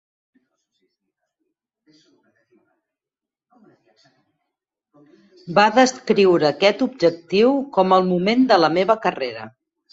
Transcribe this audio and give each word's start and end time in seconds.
Va 5.61 5.69
descriure 5.79 6.51
aquest 6.53 6.85
objectiu 6.89 7.57
com 7.79 7.99
"el 8.03 8.13
moment 8.13 8.45
de 8.55 8.63
la 8.67 8.77
meva 8.81 9.01
carrera". 9.09 9.51